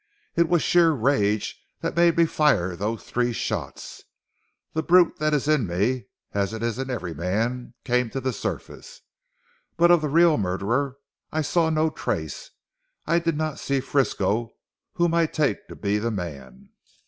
It 0.35 0.49
was 0.49 0.63
sheer 0.63 0.93
rage 0.93 1.61
that 1.81 1.95
made 1.95 2.17
me 2.17 2.25
fire 2.25 2.75
those 2.75 3.03
three 3.03 3.31
shots. 3.33 4.01
The 4.73 4.81
brute 4.81 5.19
that 5.19 5.31
is 5.31 5.47
in 5.47 5.67
me, 5.67 6.05
as 6.33 6.53
it 6.53 6.63
is 6.63 6.79
in 6.79 6.89
every 6.89 7.13
man, 7.13 7.75
came 7.83 8.09
to 8.09 8.19
the 8.19 8.33
surface. 8.33 9.01
But 9.77 9.91
of 9.91 10.01
the 10.01 10.09
real 10.09 10.39
murderer 10.39 10.97
I 11.31 11.43
saw 11.43 11.69
no 11.69 11.91
trace. 11.91 12.49
I 13.05 13.19
did 13.19 13.37
not 13.37 13.59
see 13.59 13.79
Frisco 13.79 14.49
whom 14.93 15.13
I 15.13 15.27
take 15.27 15.67
to 15.67 15.75
be 15.75 15.99
the 15.99 16.09
man." 16.09 16.69